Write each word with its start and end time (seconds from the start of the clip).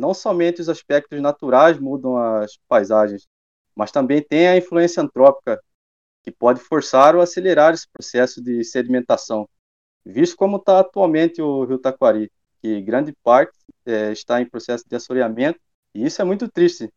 não 0.00 0.14
somente 0.14 0.60
os 0.62 0.68
aspectos 0.68 1.20
naturais 1.20 1.78
mudam 1.78 2.16
as 2.16 2.56
paisagens, 2.66 3.28
mas 3.76 3.92
também 3.92 4.22
tem 4.22 4.48
a 4.48 4.56
influência 4.56 5.02
antrópica, 5.02 5.60
que 6.22 6.30
pode 6.30 6.60
forçar 6.60 7.14
ou 7.14 7.22
acelerar 7.22 7.74
esse 7.74 7.86
processo 7.92 8.42
de 8.42 8.64
sedimentação, 8.64 9.48
visto 10.04 10.36
como 10.36 10.56
está 10.56 10.80
atualmente 10.80 11.40
o 11.42 11.64
rio 11.64 11.78
Taquari, 11.78 12.32
que 12.60 12.80
grande 12.80 13.12
parte 13.22 13.56
é, 13.84 14.10
está 14.12 14.40
em 14.40 14.48
processo 14.48 14.84
de 14.88 14.96
assoreamento, 14.96 15.60
e 15.94 16.06
isso 16.06 16.20
é 16.20 16.24
muito 16.24 16.48
triste, 16.48 16.90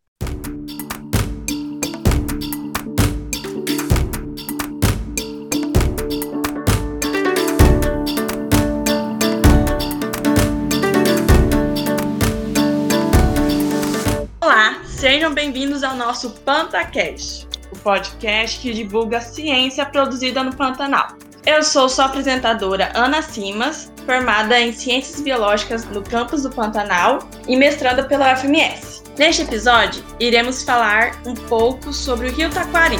Sejam 15.23 15.35
bem-vindos 15.35 15.83
ao 15.83 15.95
nosso 15.95 16.31
PantaCast, 16.41 17.47
o 17.71 17.79
podcast 17.79 18.59
que 18.59 18.73
divulga 18.73 19.21
ciência 19.21 19.85
produzida 19.85 20.43
no 20.43 20.53
Pantanal. 20.53 21.15
Eu 21.45 21.63
sou 21.63 21.87
sua 21.87 22.07
apresentadora 22.07 22.91
Ana 22.93 23.21
Simas, 23.21 23.89
formada 24.05 24.59
em 24.59 24.73
Ciências 24.73 25.21
Biológicas 25.21 25.85
no 25.85 26.03
campus 26.03 26.43
do 26.43 26.49
Pantanal 26.49 27.19
e 27.47 27.55
mestranda 27.55 28.03
pela 28.03 28.33
UFMS. 28.33 29.01
Neste 29.17 29.43
episódio, 29.43 30.03
iremos 30.19 30.61
falar 30.61 31.13
um 31.25 31.35
pouco 31.35 31.93
sobre 31.93 32.27
o 32.27 32.33
Rio 32.33 32.49
Taquari. 32.49 32.97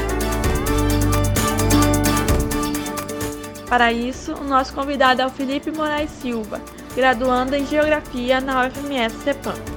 Para 3.67 3.91
isso, 3.91 4.33
o 4.33 4.45
nosso 4.45 4.73
convidado 4.73 5.21
é 5.21 5.25
o 5.25 5.29
Felipe 5.29 5.71
Moraes 5.71 6.09
Silva, 6.21 6.61
graduando 6.95 7.53
em 7.53 7.65
Geografia 7.65 8.39
na 8.39 8.65
UFMS 8.65 9.13
CEPAM. 9.25 9.72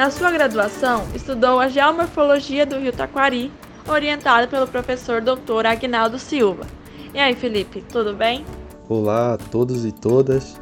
Na 0.00 0.10
sua 0.10 0.30
graduação, 0.30 1.04
estudou 1.14 1.60
a 1.60 1.68
geomorfologia 1.68 2.64
do 2.64 2.78
rio 2.78 2.90
Taquari, 2.90 3.52
orientado 3.86 4.48
pelo 4.48 4.66
professor 4.66 5.20
Dr. 5.20 5.66
Agnaldo 5.66 6.18
Silva. 6.18 6.64
E 7.12 7.18
aí, 7.18 7.34
Felipe, 7.34 7.84
tudo 7.92 8.14
bem? 8.14 8.42
Olá 8.88 9.34
a 9.34 9.36
todos 9.36 9.84
e 9.84 9.92
todas. 9.92 10.58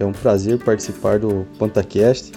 É 0.00 0.04
um 0.04 0.10
prazer 0.10 0.58
participar 0.58 1.20
do 1.20 1.46
PantaCast. 1.56 2.32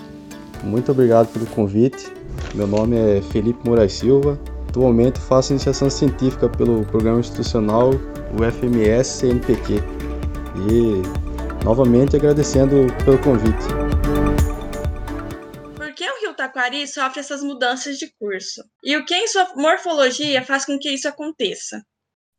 Muito 0.64 0.92
obrigado 0.92 1.34
pelo 1.34 1.48
convite. 1.48 2.06
Meu 2.54 2.68
nome 2.68 2.98
é 2.98 3.20
Felipe 3.32 3.68
Moraes 3.68 3.94
Silva. 3.94 4.40
Atualmente 4.70 5.20
faço 5.20 5.54
iniciação 5.54 5.90
científica 5.90 6.48
pelo 6.48 6.86
programa 6.86 7.20
institucional 7.20 7.90
UFMS 8.40 9.08
CNPq. 9.08 9.82
E 10.70 11.02
novamente 11.66 12.16
agradecendo 12.16 12.94
pelo 13.04 13.18
convite. 13.18 13.83
Taquari 16.54 16.88
sofre 16.88 17.20
essas 17.20 17.42
mudanças 17.42 17.98
de 17.98 18.14
curso? 18.14 18.64
E 18.84 18.96
o 18.96 19.04
que 19.04 19.16
em 19.16 19.28
sua 19.28 19.56
morfologia 19.56 20.46
faz 20.46 20.64
com 20.66 20.78
que 20.78 20.92
isso 20.92 21.08
aconteça? 21.08 21.84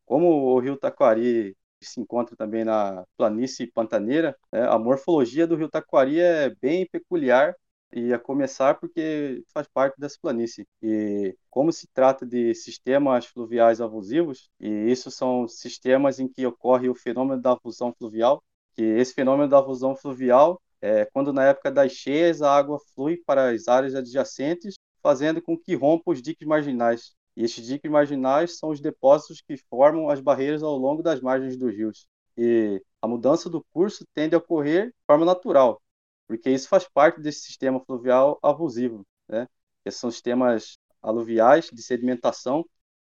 Como 0.06 0.54
o 0.54 0.60
rio 0.60 0.76
Taquari 0.76 1.56
se 1.82 2.00
encontra 2.00 2.36
também 2.36 2.64
na 2.64 3.04
planície 3.16 3.66
pantaneira, 3.66 4.36
né, 4.52 4.66
a 4.68 4.78
morfologia 4.78 5.46
do 5.46 5.56
rio 5.56 5.68
Taquari 5.68 6.20
é 6.20 6.54
bem 6.62 6.86
peculiar 6.86 7.54
e 7.92 8.12
a 8.12 8.18
começar 8.18 8.74
porque 8.74 9.42
faz 9.52 9.66
parte 9.66 9.98
dessa 9.98 10.16
planície. 10.22 10.66
E 10.80 11.36
como 11.50 11.72
se 11.72 11.88
trata 11.92 12.24
de 12.24 12.54
sistemas 12.54 13.26
fluviais 13.26 13.80
avusivos, 13.80 14.48
e 14.60 14.68
isso 14.68 15.10
são 15.10 15.48
sistemas 15.48 16.20
em 16.20 16.28
que 16.28 16.46
ocorre 16.46 16.88
o 16.88 16.94
fenômeno 16.94 17.42
da 17.42 17.52
avusão 17.52 17.92
fluvial, 17.98 18.42
que 18.74 18.82
esse 18.82 19.12
fenômeno 19.12 19.48
da 19.48 19.58
avusão 19.58 19.96
fluvial 19.96 20.60
é, 20.84 21.06
quando 21.06 21.32
na 21.32 21.44
época 21.46 21.72
das 21.72 21.92
cheias 21.92 22.42
a 22.42 22.54
água 22.54 22.78
flui 22.94 23.16
para 23.16 23.50
as 23.50 23.68
áreas 23.68 23.94
adjacentes, 23.94 24.78
fazendo 25.02 25.40
com 25.40 25.56
que 25.56 25.74
rompa 25.74 26.10
os 26.10 26.20
diques 26.20 26.46
marginais. 26.46 27.14
E 27.34 27.42
estes 27.42 27.66
diques 27.66 27.90
marginais 27.90 28.58
são 28.58 28.68
os 28.68 28.82
depósitos 28.82 29.40
que 29.40 29.56
formam 29.56 30.10
as 30.10 30.20
barreiras 30.20 30.62
ao 30.62 30.76
longo 30.76 31.02
das 31.02 31.22
margens 31.22 31.56
dos 31.56 31.74
rios. 31.74 32.06
E 32.36 32.82
a 33.00 33.08
mudança 33.08 33.48
do 33.48 33.64
curso 33.72 34.04
tende 34.12 34.34
a 34.34 34.38
ocorrer 34.38 34.88
de 34.88 34.94
forma 35.06 35.24
natural, 35.24 35.80
porque 36.26 36.50
isso 36.50 36.68
faz 36.68 36.86
parte 36.86 37.18
desse 37.18 37.40
sistema 37.40 37.80
fluvial 37.80 38.38
abusivo, 38.42 39.06
né? 39.26 39.48
são 39.90 40.10
sistemas 40.10 40.76
aluviais 41.00 41.70
de 41.72 41.82
sedimentação, 41.82 42.62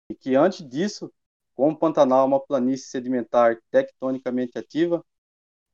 e 0.09 0.15
que 0.15 0.35
antes 0.35 0.67
disso, 0.67 1.13
como 1.53 1.73
o 1.73 1.77
Pantanal 1.77 2.21
é 2.23 2.27
uma 2.27 2.39
planície 2.39 2.87
sedimentar 2.87 3.59
tectonicamente 3.69 4.57
ativa, 4.57 5.05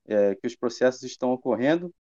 é, 0.06 0.36
que 0.36 0.48
os 0.48 0.56
processos 0.56 1.04
estão 1.04 1.32
ocorrendo, 1.32 1.94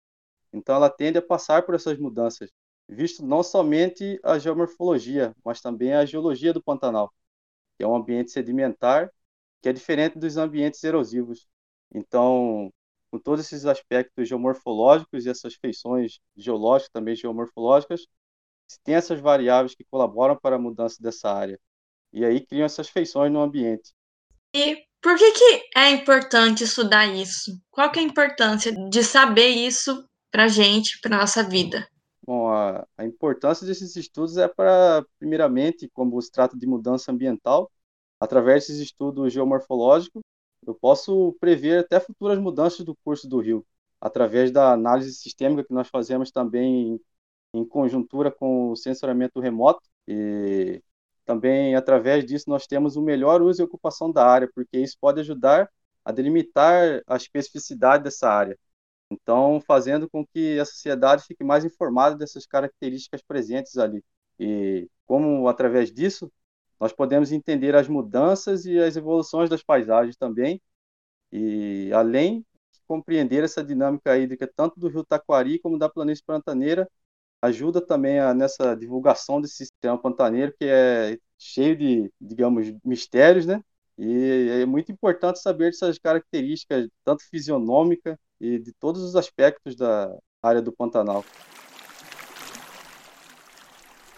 então 0.52 0.76
ela 0.76 0.90
tende 0.90 1.18
a 1.18 1.22
passar 1.22 1.62
por 1.64 1.74
essas 1.74 1.98
mudanças, 1.98 2.50
visto 2.88 3.24
não 3.24 3.42
somente 3.42 4.20
a 4.22 4.38
geomorfologia, 4.38 5.34
mas 5.44 5.60
também 5.60 5.94
a 5.94 6.04
geologia 6.04 6.52
do 6.52 6.62
Pantanal, 6.62 7.12
que 7.76 7.84
é 7.84 7.86
um 7.86 7.96
ambiente 7.96 8.30
sedimentar 8.30 9.10
que 9.62 9.68
é 9.68 9.72
diferente 9.72 10.18
dos 10.18 10.36
ambientes 10.36 10.82
erosivos. 10.82 11.46
Então, 11.94 12.70
com 13.10 13.18
todos 13.18 13.46
esses 13.46 13.64
aspectos 13.64 14.28
geomorfológicos 14.28 15.24
e 15.24 15.30
essas 15.30 15.54
feições 15.54 16.18
geológicas, 16.36 16.90
também 16.92 17.14
geomorfológicas, 17.14 18.06
tem 18.82 18.96
essas 18.96 19.20
variáveis 19.20 19.74
que 19.74 19.84
colaboram 19.84 20.36
para 20.36 20.56
a 20.56 20.58
mudança 20.58 20.96
dessa 21.00 21.30
área. 21.30 21.58
E 22.12 22.24
aí 22.24 22.44
criam 22.44 22.66
essas 22.66 22.88
feições 22.88 23.32
no 23.32 23.40
ambiente. 23.40 23.92
E 24.54 24.84
por 25.00 25.16
que, 25.16 25.32
que 25.32 25.70
é 25.76 25.90
importante 25.90 26.64
estudar 26.64 27.06
isso? 27.06 27.52
Qual 27.70 27.90
que 27.90 28.00
é 28.00 28.02
a 28.02 28.06
importância 28.06 28.72
de 28.88 29.02
saber 29.02 29.48
isso 29.48 30.06
para 30.32 30.44
a 30.44 30.48
gente, 30.48 30.98
para 31.00 31.18
nossa 31.18 31.42
vida? 31.44 31.86
Bom, 32.26 32.48
a, 32.48 32.86
a 32.96 33.04
importância 33.04 33.66
desses 33.66 33.94
estudos 33.94 34.36
é 34.38 34.48
para, 34.48 35.04
primeiramente, 35.18 35.88
como 35.92 36.20
se 36.20 36.32
trata 36.32 36.56
de 36.56 36.66
mudança 36.66 37.12
ambiental, 37.12 37.70
através 38.18 38.66
desses 38.66 38.80
estudos 38.80 39.32
geomorfológicos, 39.32 40.22
eu 40.66 40.74
posso 40.74 41.36
prever 41.40 41.80
até 41.80 42.00
futuras 42.00 42.38
mudanças 42.38 42.84
do 42.84 42.96
curso 43.04 43.28
do 43.28 43.40
rio, 43.40 43.66
através 44.00 44.50
da 44.50 44.72
análise 44.72 45.12
sistêmica 45.14 45.64
que 45.64 45.74
nós 45.74 45.88
fazemos 45.88 46.30
também 46.30 46.94
em, 47.54 47.60
em 47.60 47.64
conjuntura 47.64 48.30
com 48.30 48.70
o 48.70 48.76
sensoramento 48.76 49.40
remoto 49.40 49.82
e 50.08 50.82
também, 51.24 51.74
através 51.74 52.24
disso, 52.24 52.48
nós 52.48 52.66
temos 52.66 52.96
o 52.96 53.02
melhor 53.02 53.42
uso 53.42 53.62
e 53.62 53.64
ocupação 53.64 54.10
da 54.10 54.26
área, 54.26 54.50
porque 54.54 54.78
isso 54.78 54.96
pode 55.00 55.20
ajudar 55.20 55.70
a 56.04 56.12
delimitar 56.12 57.00
a 57.06 57.16
especificidade 57.16 58.04
dessa 58.04 58.28
área. 58.28 58.58
Então, 59.12 59.60
fazendo 59.66 60.08
com 60.08 60.26
que 60.26 60.58
a 60.58 60.64
sociedade 60.64 61.24
fique 61.24 61.44
mais 61.44 61.64
informada 61.64 62.16
dessas 62.16 62.46
características 62.46 63.22
presentes 63.22 63.76
ali. 63.78 64.04
E 64.38 64.88
como, 65.06 65.48
através 65.48 65.92
disso, 65.92 66.30
nós 66.80 66.92
podemos 66.92 67.32
entender 67.32 67.74
as 67.76 67.88
mudanças 67.88 68.64
e 68.66 68.78
as 68.78 68.96
evoluções 68.96 69.48
das 69.50 69.62
paisagens 69.62 70.16
também, 70.16 70.60
e 71.32 71.90
além 71.94 72.40
de 72.72 72.80
compreender 72.86 73.44
essa 73.44 73.64
dinâmica 73.64 74.16
hídrica 74.18 74.50
tanto 74.54 74.78
do 74.80 74.88
rio 74.88 75.04
Taquari 75.04 75.58
como 75.58 75.78
da 75.78 75.88
planície 75.88 76.24
pantaneira, 76.24 76.88
ajuda 77.42 77.80
também 77.80 78.18
a, 78.20 78.34
nessa 78.34 78.74
divulgação 78.76 79.40
desse 79.40 79.56
sistema 79.56 79.98
pantaneiro, 80.00 80.54
que 80.58 80.66
é 80.66 81.18
cheio 81.38 81.76
de, 81.76 82.12
digamos, 82.20 82.72
mistérios, 82.84 83.46
né? 83.46 83.62
E 83.98 84.48
é 84.62 84.66
muito 84.66 84.92
importante 84.92 85.40
saber 85.40 85.66
dessas 85.70 85.98
características, 85.98 86.88
tanto 87.04 87.24
fisionômica 87.28 88.18
e 88.42 88.58
de 88.58 88.72
todos 88.72 89.00
os 89.02 89.14
aspectos 89.14 89.76
da 89.76 90.12
área 90.42 90.60
do 90.60 90.72
Pantanal. 90.72 91.24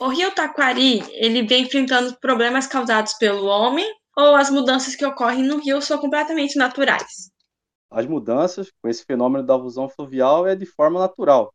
O 0.00 0.08
rio 0.08 0.34
Taquari, 0.34 1.02
ele 1.12 1.46
vem 1.46 1.64
enfrentando 1.64 2.16
problemas 2.18 2.66
causados 2.66 3.12
pelo 3.14 3.44
homem 3.44 3.86
ou 4.16 4.34
as 4.34 4.48
mudanças 4.48 4.96
que 4.96 5.04
ocorrem 5.04 5.44
no 5.44 5.58
rio 5.58 5.80
são 5.82 5.98
completamente 5.98 6.56
naturais? 6.56 7.30
As 7.90 8.06
mudanças 8.06 8.72
com 8.80 8.88
esse 8.88 9.04
fenômeno 9.04 9.46
da 9.46 9.58
fusão 9.58 9.88
fluvial 9.88 10.46
é 10.46 10.56
de 10.56 10.66
forma 10.66 10.98
natural, 10.98 11.54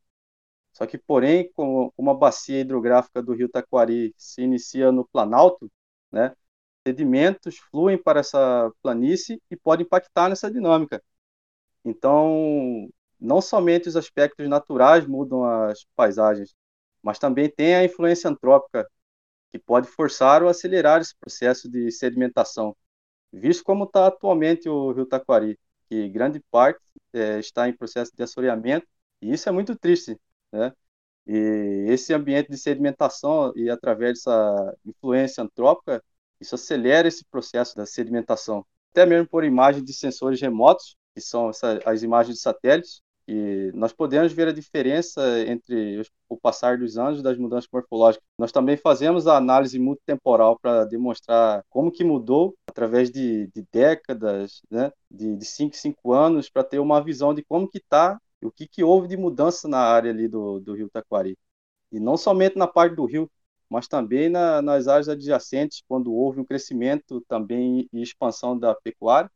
só 0.72 0.86
que, 0.86 0.98
porém, 0.98 1.52
como 1.54 1.92
a 2.10 2.14
bacia 2.14 2.62
hidrográfica 2.62 3.22
do 3.22 3.34
rio 3.34 3.50
Taquari 3.50 4.14
se 4.16 4.42
inicia 4.44 4.92
no 4.92 5.06
Planalto, 5.06 5.70
né, 6.12 6.34
sedimentos 6.88 7.58
fluem 7.72 8.02
para 8.02 8.22
essa 8.22 8.72
planície 8.82 9.42
e 9.52 9.58
podem 9.58 9.86
impactar 9.86 10.30
nessa 10.30 10.50
dinâmica. 10.50 11.04
Então, 11.86 12.90
não 13.20 13.42
somente 13.42 13.90
os 13.90 13.96
aspectos 13.96 14.48
naturais 14.50 15.06
mudam 15.06 15.44
as 15.44 15.86
paisagens, 15.96 16.56
mas 17.02 17.20
também 17.20 17.50
tem 17.50 17.76
a 17.76 17.84
influência 17.84 18.30
antrópica, 18.30 18.88
que 19.52 19.60
pode 19.60 19.88
forçar 19.88 20.44
ou 20.44 20.50
acelerar 20.50 21.02
esse 21.02 21.16
processo 21.20 21.70
de 21.70 21.92
sedimentação, 21.92 22.76
visto 23.32 23.64
como 23.64 23.86
está 23.86 24.08
atualmente 24.08 24.70
o 24.70 24.92
rio 24.92 25.06
Taquari, 25.06 25.60
que 25.90 26.10
grande 26.10 26.40
parte 26.52 26.82
é, 27.14 27.40
está 27.40 27.68
em 27.70 27.76
processo 27.76 28.12
de 28.16 28.24
assoreamento, 28.24 28.88
e 29.22 29.34
isso 29.34 29.50
é 29.50 29.52
muito 29.52 29.76
triste, 29.76 30.18
né? 30.52 30.74
E 31.28 31.86
esse 31.90 32.14
ambiente 32.14 32.50
de 32.50 32.58
sedimentação 32.58 33.54
e 33.56 33.70
através 33.70 34.16
dessa 34.20 34.76
influência 34.86 35.44
antrópica, 35.44 36.04
isso 36.42 36.56
acelera 36.56 37.08
esse 37.08 37.24
processo 37.26 37.76
da 37.76 37.86
sedimentação. 37.86 38.66
Até 38.92 39.06
mesmo 39.06 39.28
por 39.28 39.44
imagem 39.44 39.84
de 39.84 39.94
sensores 39.94 40.42
remotos, 40.42 40.98
que 41.20 41.30
são 41.30 41.50
essa, 41.50 41.80
as 41.86 42.04
imagens 42.04 42.38
de 42.38 42.42
satélites, 42.42 43.02
que 43.30 43.72
nós 43.76 43.94
podemos 43.94 44.34
ver 44.34 44.48
a 44.48 44.52
diferença 44.52 45.22
entre 45.48 46.02
o 46.28 46.36
passar 46.36 46.80
dos 46.80 46.98
anos 46.98 47.22
das 47.22 47.38
mudanças 47.38 47.70
morfológicas. 47.72 48.26
Nós 48.38 48.52
também 48.52 48.76
fazemos 48.76 49.28
a 49.28 49.38
análise 49.38 49.78
multitemporal 49.78 50.58
para 50.60 50.86
demonstrar 50.86 51.64
como 51.70 51.92
que 51.92 52.04
mudou 52.04 52.56
através 52.68 53.12
de, 53.12 53.48
de 53.54 53.66
décadas, 53.72 54.62
né, 54.70 54.92
de 55.12 55.46
5 55.46 55.76
5 55.76 56.12
anos, 56.12 56.50
para 56.50 56.64
ter 56.64 56.80
uma 56.80 57.04
visão 57.04 57.34
de 57.34 57.44
como 57.44 57.70
que 57.70 57.78
está, 57.78 58.20
o 58.42 58.52
que, 58.52 58.68
que 58.68 58.84
houve 58.84 59.08
de 59.08 59.18
mudança 59.18 59.68
na 59.68 59.80
área 59.80 60.10
ali 60.12 60.28
do, 60.28 60.60
do 60.60 60.74
rio 60.74 60.90
Taquari. 60.90 61.38
E 61.92 62.00
não 62.00 62.18
somente 62.18 62.58
na 62.58 62.68
parte 62.68 62.96
do 62.96 63.06
rio, 63.06 63.30
mas 63.70 63.88
também 63.88 64.30
na, 64.30 64.62
nas 64.62 64.88
áreas 64.88 65.08
adjacentes, 65.08 65.84
quando 65.88 66.12
houve 66.12 66.40
um 66.40 66.46
crescimento 66.46 67.22
também 67.28 67.88
e 67.94 68.02
expansão 68.02 68.58
da 68.58 68.74
pecuária. 68.74 69.30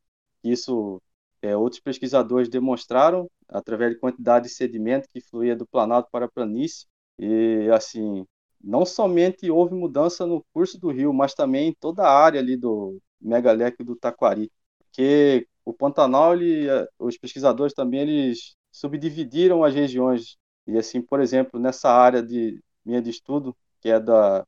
Isso 0.43 1.01
é, 1.43 1.57
outros 1.57 1.81
pesquisadores 1.81 2.47
demonstraram 2.47 3.29
através 3.49 3.91
de 3.93 3.99
quantidade 3.99 4.47
de 4.47 4.53
sedimento 4.53 5.09
que 5.09 5.19
fluía 5.19 5.55
do 5.57 5.67
Planalto 5.67 6.09
para 6.09 6.25
a 6.25 6.31
planície. 6.31 6.87
E, 7.19 7.69
assim, 7.73 8.25
não 8.63 8.85
somente 8.85 9.51
houve 9.51 9.75
mudança 9.75 10.25
no 10.25 10.43
curso 10.53 10.79
do 10.79 10.89
rio, 10.89 11.13
mas 11.13 11.33
também 11.33 11.67
em 11.69 11.73
toda 11.73 12.03
a 12.03 12.11
área 12.17 12.39
ali 12.39 12.55
do 12.55 12.97
megaleque 13.21 13.83
do 13.83 13.93
Taquari. 13.95 14.49
Porque 14.79 15.45
o 15.65 15.73
Pantanal, 15.73 16.33
ele, 16.33 16.67
os 16.97 17.17
pesquisadores 17.17 17.73
também, 17.73 18.01
eles 18.01 18.55
subdividiram 18.71 19.65
as 19.65 19.73
regiões. 19.75 20.37
E, 20.65 20.77
assim, 20.77 21.01
por 21.01 21.19
exemplo, 21.19 21.59
nessa 21.59 21.89
área 21.91 22.23
de 22.23 22.63
minha 22.85 23.01
de 23.01 23.09
estudo, 23.09 23.53
que 23.81 23.89
é 23.89 23.99
da 23.99 24.45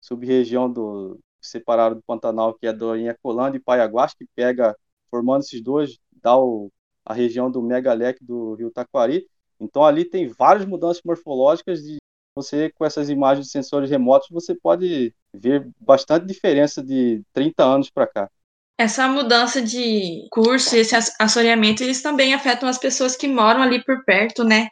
sub-região 0.00 0.72
do 0.72 1.18
separado 1.40 1.96
do 1.96 2.02
Pantanal, 2.02 2.54
que 2.54 2.68
é 2.68 2.72
do 2.72 2.96
Inhacolândia 2.96 3.58
e 3.58 3.60
Paiaguás, 3.60 4.14
que 4.14 4.26
pega, 4.34 4.76
formando 5.10 5.42
esses 5.42 5.60
dois, 5.60 5.98
dá 6.22 6.36
o, 6.36 6.70
a 7.04 7.14
região 7.14 7.50
do 7.50 7.62
megaleque 7.62 8.24
do 8.24 8.54
rio 8.54 8.70
Taquari. 8.70 9.26
Então 9.60 9.84
ali 9.84 10.04
tem 10.04 10.28
várias 10.28 10.66
mudanças 10.66 11.02
morfológicas 11.04 11.80
e 11.80 11.96
você 12.34 12.70
com 12.74 12.84
essas 12.84 13.08
imagens 13.08 13.46
de 13.46 13.52
sensores 13.52 13.88
remotos 13.88 14.28
você 14.30 14.54
pode 14.54 15.14
ver 15.32 15.68
bastante 15.80 16.26
diferença 16.26 16.82
de 16.82 17.22
30 17.32 17.64
anos 17.64 17.90
para 17.90 18.06
cá. 18.06 18.30
Essa 18.78 19.08
mudança 19.08 19.62
de 19.62 20.26
curso 20.30 20.76
e 20.76 20.80
esse 20.80 20.94
assoreamento, 21.18 21.82
eles 21.82 22.02
também 22.02 22.34
afetam 22.34 22.68
as 22.68 22.76
pessoas 22.76 23.16
que 23.16 23.26
moram 23.26 23.62
ali 23.62 23.82
por 23.82 24.04
perto, 24.04 24.44
né? 24.44 24.68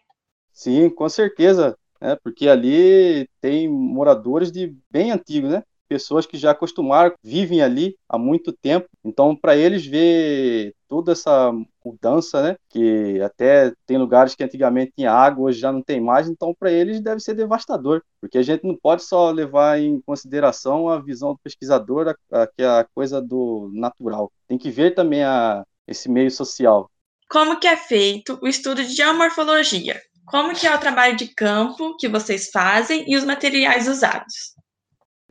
Sim, 0.52 0.90
com 0.90 1.08
certeza, 1.08 1.76
né? 2.00 2.16
Porque 2.22 2.46
ali 2.48 3.26
tem 3.40 3.66
moradores 3.66 4.52
de 4.52 4.76
bem 4.90 5.10
antigos, 5.10 5.50
né? 5.50 5.62
Pessoas 5.94 6.26
que 6.26 6.36
já 6.36 6.50
acostumaram, 6.50 7.14
vivem 7.22 7.62
ali 7.62 7.96
há 8.08 8.18
muito 8.18 8.52
tempo. 8.52 8.88
Então, 9.04 9.36
para 9.36 9.56
eles 9.56 9.86
ver 9.86 10.74
toda 10.88 11.12
essa 11.12 11.52
mudança, 11.84 12.42
né, 12.42 12.56
que 12.68 13.20
até 13.20 13.72
tem 13.86 13.96
lugares 13.96 14.34
que 14.34 14.42
antigamente 14.42 14.92
tinha 14.96 15.12
água, 15.12 15.44
hoje 15.44 15.60
já 15.60 15.70
não 15.70 15.80
tem 15.80 16.00
mais, 16.00 16.28
então 16.28 16.52
para 16.52 16.72
eles 16.72 17.00
deve 17.00 17.20
ser 17.20 17.34
devastador, 17.34 18.02
porque 18.20 18.38
a 18.38 18.42
gente 18.42 18.66
não 18.66 18.76
pode 18.76 19.04
só 19.04 19.30
levar 19.30 19.80
em 19.80 20.00
consideração 20.00 20.88
a 20.88 21.00
visão 21.00 21.34
do 21.34 21.38
pesquisador, 21.38 22.16
que 22.56 22.62
é 22.64 22.66
a 22.66 22.86
coisa 22.92 23.22
do 23.22 23.70
natural. 23.72 24.32
Tem 24.48 24.58
que 24.58 24.70
ver 24.70 24.96
também 24.96 25.22
a, 25.22 25.64
esse 25.86 26.10
meio 26.10 26.30
social. 26.30 26.90
Como 27.30 27.60
que 27.60 27.68
é 27.68 27.76
feito 27.76 28.36
o 28.42 28.48
estudo 28.48 28.82
de 28.82 28.96
geomorfologia? 28.96 30.00
Como 30.26 30.54
que 30.54 30.66
é 30.66 30.74
o 30.74 30.80
trabalho 30.80 31.16
de 31.16 31.28
campo 31.28 31.96
que 31.98 32.08
vocês 32.08 32.50
fazem 32.50 33.04
e 33.08 33.16
os 33.16 33.24
materiais 33.24 33.86
usados? 33.86 34.53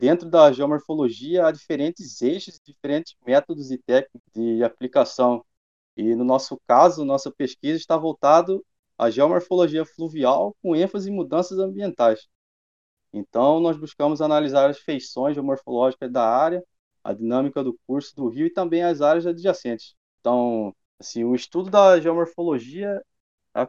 Dentro 0.04 0.28
da 0.28 0.52
geomorfologia, 0.52 1.46
há 1.46 1.50
diferentes 1.50 2.20
eixos, 2.20 2.60
diferentes 2.62 3.16
métodos 3.26 3.70
e 3.70 3.78
técnicas 3.78 4.20
de 4.34 4.62
aplicação. 4.62 5.42
E 5.96 6.14
no 6.14 6.22
nosso 6.22 6.60
caso, 6.68 7.06
nossa 7.06 7.32
pesquisa 7.32 7.78
está 7.78 7.96
voltado 7.96 8.62
à 8.98 9.08
geomorfologia 9.08 9.82
fluvial 9.82 10.54
com 10.60 10.76
ênfase 10.76 11.08
em 11.10 11.14
mudanças 11.14 11.58
ambientais. 11.58 12.28
Então, 13.14 13.60
nós 13.60 13.78
buscamos 13.78 14.20
analisar 14.20 14.68
as 14.68 14.78
feições 14.78 15.36
geomorfológicas 15.36 16.12
da 16.12 16.28
área, 16.28 16.62
a 17.02 17.14
dinâmica 17.14 17.64
do 17.64 17.74
curso 17.86 18.14
do 18.14 18.28
rio 18.28 18.44
e 18.44 18.52
também 18.52 18.82
as 18.82 19.00
áreas 19.00 19.26
adjacentes. 19.26 19.94
Então, 20.20 20.76
assim, 20.98 21.24
o 21.24 21.34
estudo 21.34 21.70
da 21.70 21.98
geomorfologia 21.98 23.02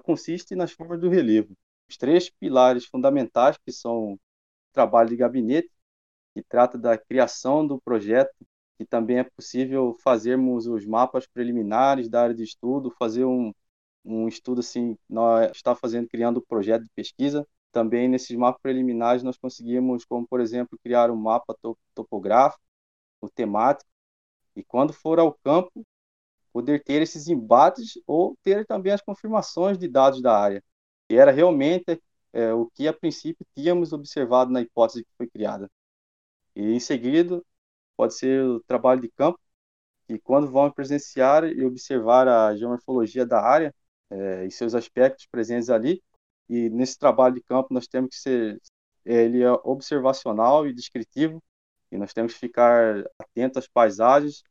consiste 0.04 0.54
nas 0.54 0.74
formas 0.74 1.00
do 1.00 1.08
relevo. 1.08 1.56
Os 1.90 1.96
três 1.96 2.30
pilares 2.30 2.84
fundamentais, 2.84 3.58
que 3.66 3.72
são 3.72 4.20
trabalho 4.74 5.08
de 5.08 5.16
gabinete, 5.16 5.70
que 6.36 6.44
trata 6.44 6.78
da 6.78 6.98
criação 6.98 7.66
do 7.66 7.82
projeto, 7.82 8.36
e 8.80 8.86
também 8.86 9.20
é 9.20 9.24
possível 9.24 9.98
fazermos 10.04 10.68
os 10.68 10.86
mapas 10.86 11.26
preliminares 11.28 12.10
da 12.10 12.24
área 12.24 12.36
de 12.36 12.44
estudo, 12.44 12.92
fazer 13.00 13.26
um, 13.26 13.54
um 14.04 14.28
estudo 14.28 14.60
assim, 14.62 14.98
nós 15.10 15.52
está 15.52 15.76
fazendo, 15.76 16.08
criando 16.10 16.40
um 16.40 16.46
projeto 16.46 16.84
de 16.84 16.90
pesquisa. 16.96 17.48
Também 17.72 18.08
nesses 18.10 18.36
mapas 18.38 18.62
preliminares 18.62 19.24
nós 19.24 19.38
conseguimos, 19.38 20.06
como 20.06 20.28
por 20.28 20.42
exemplo, 20.42 20.80
criar 20.84 21.10
um 21.12 21.16
mapa 21.16 21.56
topográfico, 21.96 22.62
o 23.22 23.30
temático, 23.30 23.90
e 24.56 24.64
quando 24.64 24.94
for 24.94 25.20
ao 25.20 25.34
campo, 25.44 25.86
poder 26.54 26.84
ter 26.84 27.02
esses 27.02 27.28
embates 27.28 28.00
ou 28.08 28.38
ter 28.44 28.66
também 28.66 28.94
as 28.94 29.02
confirmações 29.02 29.78
de 29.78 29.88
dados 29.88 30.22
da 30.22 30.38
área, 30.38 30.64
que 31.08 31.16
era 31.16 31.32
realmente 31.32 32.02
é, 32.34 32.54
o 32.54 32.68
que 32.68 32.88
a 32.88 32.94
princípio 32.94 33.46
tínhamos 33.56 33.94
observado 33.94 34.52
na 34.52 34.62
hipótese 34.62 35.04
que 35.04 35.12
foi 35.18 35.28
criada. 35.28 35.70
E 36.56 36.62
em 36.74 36.80
seguida, 36.80 37.42
pode 37.98 38.16
ser 38.16 38.44
o 38.46 38.62
trabalho 38.62 39.02
de 39.02 39.10
campo, 39.10 39.40
que 40.08 40.20
quando 40.20 40.52
vão 40.52 40.72
presenciar 40.72 41.46
e 41.46 41.66
observar 41.66 42.28
a 42.28 42.56
geomorfologia 42.56 43.26
da 43.26 43.42
área 43.42 43.74
é, 44.10 44.46
e 44.46 44.52
seus 44.52 44.76
aspectos 44.76 45.28
presentes 45.28 45.70
ali, 45.70 46.04
e 46.50 46.70
nesse 46.70 46.98
trabalho 47.00 47.36
de 47.36 47.42
campo 47.44 47.74
nós 47.74 47.88
temos 47.88 48.12
que 48.12 48.22
ser 48.22 48.62
ele 49.06 49.44
é 49.44 49.52
observacional 49.64 50.68
e 50.68 50.74
descritivo, 50.74 51.42
e 51.92 51.98
nós 51.98 52.14
temos 52.14 52.34
que 52.34 52.40
ficar 52.40 53.04
atentos 53.20 53.58
às 53.60 53.68
paisagens, 53.68 54.44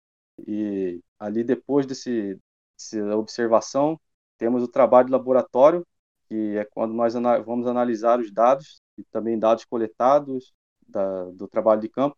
e 0.46 1.00
ali 1.18 1.42
depois 1.44 1.86
desse, 1.86 2.38
dessa 2.76 3.16
observação, 3.16 4.00
temos 4.38 4.62
o 4.62 4.68
trabalho 4.68 5.06
de 5.06 5.12
laboratório, 5.12 5.86
que 6.28 6.56
é 6.56 6.64
quando 6.64 6.94
nós 6.94 7.14
vamos 7.44 7.66
analisar 7.66 8.20
os 8.20 8.32
dados, 8.32 8.80
e 8.96 9.04
também 9.04 9.38
dados 9.38 9.64
coletados, 9.64 10.52
da, 10.88 11.24
do 11.32 11.48
trabalho 11.48 11.80
de 11.80 11.88
campo, 11.88 12.16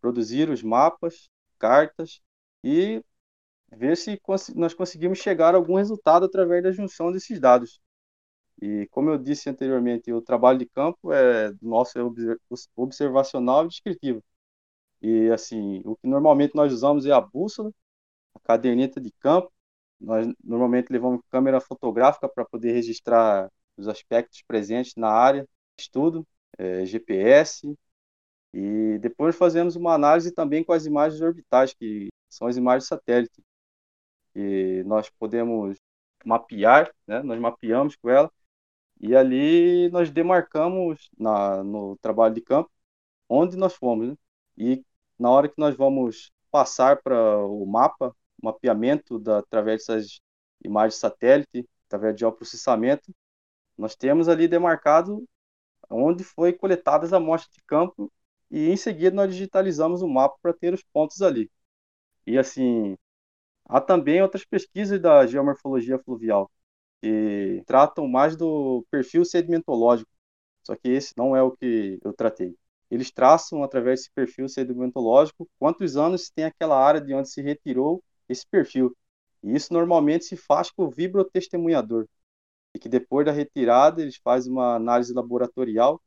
produzir 0.00 0.50
os 0.50 0.62
mapas, 0.62 1.28
cartas 1.58 2.20
e 2.62 3.02
ver 3.72 3.96
se 3.96 4.20
nós 4.54 4.74
conseguimos 4.74 5.18
chegar 5.18 5.54
a 5.54 5.58
algum 5.58 5.76
resultado 5.76 6.26
através 6.26 6.62
da 6.62 6.72
junção 6.72 7.12
desses 7.12 7.40
dados. 7.40 7.80
E 8.62 8.86
como 8.90 9.10
eu 9.10 9.18
disse 9.18 9.50
anteriormente, 9.50 10.12
o 10.12 10.22
trabalho 10.22 10.58
de 10.58 10.66
campo 10.66 11.12
é 11.12 11.52
nosso 11.60 11.98
observacional 12.76 13.64
e 13.66 13.68
descritivo. 13.68 14.22
E 15.02 15.30
assim, 15.30 15.82
o 15.84 15.96
que 15.96 16.06
normalmente 16.08 16.54
nós 16.54 16.72
usamos 16.72 17.06
é 17.06 17.12
a 17.12 17.20
bússola, 17.20 17.70
a 18.34 18.40
caderneta 18.40 19.00
de 19.00 19.12
campo. 19.20 19.52
Nós 20.00 20.26
normalmente 20.42 20.92
levamos 20.92 21.20
câmera 21.30 21.60
fotográfica 21.60 22.28
para 22.28 22.44
poder 22.44 22.72
registrar 22.72 23.50
os 23.76 23.88
aspectos 23.88 24.42
presentes 24.46 24.94
na 24.96 25.08
área, 25.10 25.48
estudo, 25.78 26.26
é, 26.58 26.84
GPS, 26.86 27.76
e 28.54 28.98
depois 29.00 29.34
fazemos 29.36 29.74
uma 29.74 29.94
análise 29.94 30.30
também 30.32 30.62
com 30.62 30.72
as 30.72 30.86
imagens 30.86 31.20
orbitais, 31.20 31.74
que 31.74 32.08
são 32.28 32.46
as 32.46 32.56
imagens 32.56 32.86
satélite. 32.86 33.42
E 34.34 34.84
nós 34.86 35.10
podemos 35.10 35.76
mapear, 36.24 36.92
né? 37.06 37.20
nós 37.22 37.40
mapeamos 37.40 37.96
com 37.96 38.08
ela, 38.08 38.30
e 39.00 39.16
ali 39.16 39.90
nós 39.90 40.10
demarcamos 40.10 41.10
na, 41.18 41.64
no 41.64 41.96
trabalho 41.98 42.34
de 42.34 42.40
campo 42.42 42.70
onde 43.28 43.56
nós 43.56 43.74
fomos. 43.74 44.10
Né? 44.10 44.16
E 44.56 44.84
na 45.18 45.30
hora 45.30 45.48
que 45.48 45.58
nós 45.58 45.76
vamos 45.76 46.32
passar 46.50 47.02
para 47.02 47.38
o 47.44 47.66
mapa, 47.66 48.14
mapeamento 48.40 49.18
da, 49.18 49.38
através 49.38 49.86
dessas 49.86 50.20
imagens 50.64 51.00
satélite, 51.00 51.68
através 51.86 52.14
de 52.14 52.20
geoprocessamento, 52.20 53.12
nós 53.76 53.96
temos 53.96 54.28
ali 54.28 54.46
demarcado 54.46 55.24
onde 55.90 56.22
foi 56.24 56.52
coletadas 56.52 57.12
as 57.12 57.14
amostras 57.14 57.52
de 57.54 57.62
campo 57.64 58.12
e 58.54 58.70
em 58.70 58.76
seguida 58.76 59.16
nós 59.16 59.32
digitalizamos 59.32 60.02
o 60.02 60.08
mapa 60.08 60.36
para 60.42 60.54
ter 60.54 60.72
os 60.74 60.82
pontos 60.92 61.20
ali. 61.22 61.50
E 62.26 62.38
assim, 62.38 62.96
há 63.66 63.80
também 63.80 64.22
outras 64.22 64.44
pesquisas 64.44 65.00
da 65.00 65.26
geomorfologia 65.26 65.98
fluvial 65.98 66.50
que 67.02 67.62
tratam 67.66 68.08
mais 68.08 68.36
do 68.36 68.86
perfil 68.90 69.24
sedimentológico, 69.24 70.10
só 70.64 70.76
que 70.76 70.88
esse 70.88 71.14
não 71.16 71.36
é 71.36 71.42
o 71.42 71.52
que 71.52 71.98
eu 72.04 72.12
tratei. 72.14 72.56
Eles 72.90 73.10
traçam 73.10 73.64
através 73.64 74.00
desse 74.00 74.12
perfil 74.12 74.48
sedimentológico 74.48 75.48
quantos 75.58 75.96
anos 75.96 76.30
tem 76.30 76.44
aquela 76.44 76.78
área 76.78 77.00
de 77.00 77.14
onde 77.14 77.30
se 77.30 77.42
retirou 77.42 78.04
esse 78.28 78.46
perfil. 78.46 78.96
E 79.42 79.54
isso 79.56 79.72
normalmente 79.72 80.24
se 80.26 80.36
faz 80.36 80.70
com 80.70 80.84
o 80.84 80.90
vibrotestemunhador. 80.90 82.08
E 82.74 82.78
que 82.78 82.88
depois 82.88 83.26
da 83.26 83.32
retirada 83.32 84.02
eles 84.02 84.16
fazem 84.16 84.52
uma 84.52 84.76
análise 84.76 85.12
laboratorial 85.14 86.00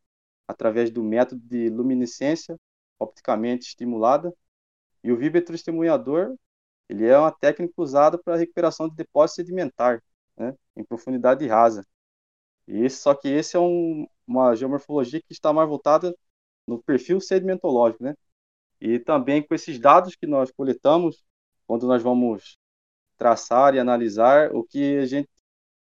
através 0.48 0.90
do 0.92 1.04
método 1.04 1.42
de 1.46 1.70
luminescência 1.70 2.58
opticamente 3.00 3.68
estimulada. 3.68 4.34
E 5.04 5.12
o 5.12 5.20
testemunhador 5.44 6.36
ele 6.90 7.06
é 7.06 7.18
uma 7.18 7.32
técnica 7.32 7.74
usada 7.78 8.18
para 8.18 8.38
recuperação 8.38 8.90
de 8.90 8.96
depósito 8.96 9.38
sedimentar. 9.38 10.02
né, 10.38 10.56
em 10.76 10.84
profundidade 10.84 11.46
rasa. 11.48 11.86
E 12.68 12.90
só 12.90 13.16
que 13.16 13.28
esse 13.30 13.56
é 13.58 13.60
um, 13.60 14.08
uma 14.28 14.56
geomorfologia 14.56 15.22
que 15.22 15.34
está 15.34 15.54
mais 15.54 15.70
voltada 15.70 16.16
no 16.68 16.82
perfil 16.84 17.20
sedimentológico, 17.22 18.04
né? 18.04 18.16
E 18.82 19.00
também 19.00 19.44
com 19.46 19.56
esses 19.56 19.80
dados 19.80 20.16
que 20.16 20.28
nós 20.28 20.52
coletamos, 20.52 21.24
quando 21.68 21.88
nós 21.88 22.04
vamos 22.04 22.58
traçar 23.18 23.76
e 23.76 23.80
analisar, 23.80 24.54
o 24.56 24.64
que 24.64 24.98
a 25.00 25.06
gente 25.06 25.30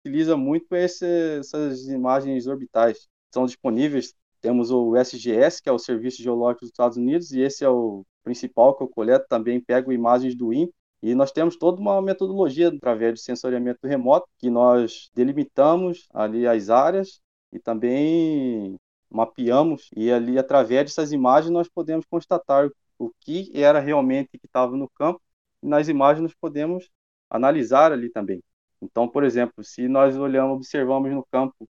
utiliza 0.01 0.37
muito 0.37 0.73
é 0.75 0.85
esse, 0.85 1.05
essas 1.39 1.87
imagens 1.87 2.47
orbitais. 2.47 3.07
São 3.33 3.45
disponíveis, 3.45 4.15
temos 4.41 4.71
o 4.71 4.95
SGS, 4.95 5.61
que 5.61 5.69
é 5.69 5.71
o 5.71 5.79
Serviço 5.79 6.21
Geológico 6.21 6.61
dos 6.61 6.69
Estados 6.69 6.97
Unidos, 6.97 7.31
e 7.31 7.41
esse 7.41 7.63
é 7.63 7.69
o 7.69 8.05
principal 8.23 8.75
que 8.75 8.83
eu 8.83 8.87
coleto, 8.87 9.25
também 9.29 9.59
pego 9.61 9.91
imagens 9.91 10.35
do 10.35 10.53
INPE, 10.53 10.73
e 11.01 11.15
nós 11.15 11.31
temos 11.31 11.55
toda 11.57 11.79
uma 11.79 12.01
metodologia 12.01 12.69
através 12.69 13.15
de 13.15 13.21
sensoriamento 13.21 13.87
remoto, 13.87 14.27
que 14.37 14.49
nós 14.49 15.09
delimitamos 15.13 16.07
ali 16.13 16.45
as 16.47 16.69
áreas 16.69 17.21
e 17.51 17.59
também 17.59 18.75
mapeamos, 19.09 19.89
e 19.95 20.11
ali 20.11 20.37
através 20.37 20.85
dessas 20.85 21.11
imagens 21.11 21.51
nós 21.51 21.67
podemos 21.69 22.05
constatar 22.05 22.69
o 22.97 23.11
que 23.21 23.51
era 23.53 23.79
realmente 23.79 24.37
que 24.37 24.45
estava 24.45 24.75
no 24.75 24.89
campo, 24.89 25.21
e 25.63 25.67
nas 25.67 25.87
imagens 25.87 26.23
nós 26.23 26.35
podemos 26.39 26.89
analisar 27.29 27.91
ali 27.91 28.09
também. 28.09 28.43
Então, 28.81 29.07
por 29.07 29.23
exemplo, 29.23 29.63
se 29.63 29.87
nós 29.87 30.17
olhamos, 30.17 30.57
observamos 30.57 31.11
no 31.11 31.25
campo 31.31 31.67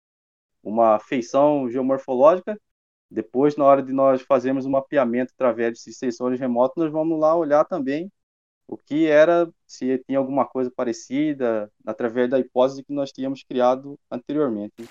uma 0.63 1.00
feição 1.00 1.70
geomorfológica, 1.70 2.60
depois, 3.12 3.55
na 3.55 3.65
hora 3.65 3.84
de 3.84 3.93
nós 3.93 4.22
fazermos 4.24 4.65
um 4.65 4.72
mapeamento 4.72 5.34
através 5.36 5.74
desses 5.74 5.98
sensores 5.98 6.39
remotos, 6.39 6.84
nós 6.84 6.91
vamos 6.91 7.20
lá 7.20 7.36
olhar 7.36 7.63
também 7.63 8.12
o 8.67 8.77
que 8.77 9.05
era, 9.05 9.48
se 9.67 10.00
tinha 10.00 10.17
alguma 10.17 10.46
coisa 10.46 10.72
parecida, 10.75 11.72
através 11.86 12.29
da 12.29 12.39
hipótese 12.39 12.84
que 12.84 12.93
nós 12.93 13.12
tínhamos 13.12 13.43
criado 13.43 14.00
anteriormente. 14.10 14.89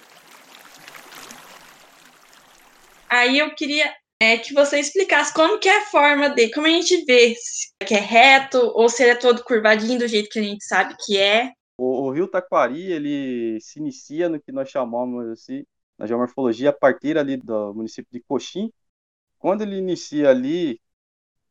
Aí 3.08 3.38
eu 3.38 3.54
queria 3.54 3.92
é, 4.20 4.38
que 4.38 4.54
você 4.54 4.78
explicasse 4.78 5.34
como 5.34 5.58
que 5.58 5.68
é 5.68 5.78
a 5.78 5.86
forma 5.86 6.30
dele, 6.30 6.52
como 6.52 6.66
a 6.66 6.70
gente 6.70 7.04
vê 7.04 7.34
se 7.34 7.72
é 7.90 7.98
reto 7.98 8.58
ou 8.74 8.88
se 8.88 9.02
ele 9.02 9.12
é 9.12 9.16
todo 9.16 9.42
curvadinho 9.42 9.98
do 9.98 10.06
jeito 10.06 10.30
que 10.30 10.38
a 10.38 10.42
gente 10.42 10.64
sabe 10.64 10.94
que 11.04 11.18
é. 11.18 11.50
O, 11.76 12.06
o 12.06 12.10
rio 12.12 12.28
Taquari, 12.28 12.92
ele 12.92 13.60
se 13.60 13.78
inicia 13.80 14.28
no 14.28 14.40
que 14.40 14.52
nós 14.52 14.68
chamamos 14.70 15.28
assim, 15.30 15.64
na 15.98 16.06
geomorfologia 16.06 16.70
a 16.70 16.72
partir 16.72 17.18
ali 17.18 17.36
do 17.36 17.74
município 17.74 18.10
de 18.12 18.20
Coxim. 18.20 18.72
Quando 19.38 19.62
ele 19.62 19.76
inicia 19.78 20.30
ali 20.30 20.80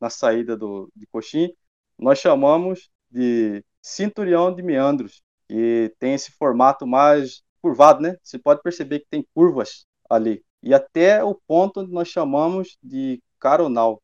na 0.00 0.10
saída 0.10 0.56
do, 0.56 0.90
de 0.96 1.06
Coxim, 1.08 1.54
nós 1.98 2.18
chamamos 2.18 2.90
de 3.10 3.64
cinturão 3.80 4.54
de 4.54 4.62
meandros, 4.62 5.22
que 5.48 5.94
tem 5.98 6.14
esse 6.14 6.32
formato 6.32 6.86
mais 6.86 7.42
curvado, 7.60 8.00
né? 8.02 8.16
Você 8.22 8.38
pode 8.38 8.62
perceber 8.62 9.00
que 9.00 9.06
tem 9.10 9.26
curvas 9.34 9.86
ali. 10.10 10.44
E 10.62 10.74
até 10.74 11.22
o 11.24 11.34
ponto 11.34 11.80
onde 11.80 11.92
nós 11.92 12.08
chamamos 12.08 12.78
de 12.82 13.22
caronal. 13.38 14.02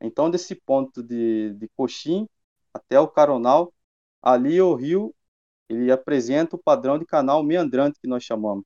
Então, 0.00 0.30
desse 0.30 0.54
ponto 0.54 1.02
de, 1.02 1.54
de 1.54 1.68
Coxim 1.76 2.28
até 2.74 2.98
o 2.98 3.08
caronal, 3.08 3.72
ali 4.22 4.60
o 4.60 4.74
rio 4.74 5.14
ele 5.72 5.90
apresenta 5.90 6.56
o 6.56 6.58
padrão 6.58 6.98
de 6.98 7.06
canal 7.06 7.42
meandrante 7.42 7.98
que 8.00 8.06
nós 8.06 8.22
chamamos. 8.22 8.64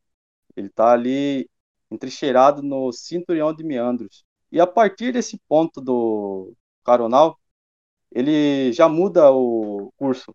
Ele 0.56 0.68
está 0.68 0.92
ali 0.92 1.48
entrincheirado 1.90 2.62
no 2.62 2.92
cinturão 2.92 3.54
de 3.54 3.64
meandros. 3.64 4.24
E 4.50 4.60
a 4.60 4.66
partir 4.66 5.12
desse 5.12 5.38
ponto 5.48 5.80
do 5.80 6.52
caronal, 6.84 7.38
ele 8.10 8.72
já 8.72 8.88
muda 8.88 9.30
o 9.32 9.92
curso, 9.96 10.34